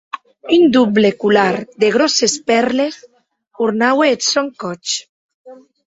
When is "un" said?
0.55-0.63